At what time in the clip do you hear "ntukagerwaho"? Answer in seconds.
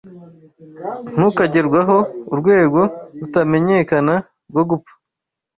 1.13-1.97